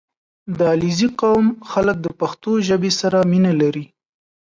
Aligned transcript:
•د 0.57 0.59
علیزي 0.73 1.09
قوم 1.21 1.45
خلک 1.71 1.97
د 2.01 2.07
پښتو 2.19 2.51
ژبې 2.67 2.91
سره 2.99 3.17
مینه 3.31 3.53
لري. 3.61 3.85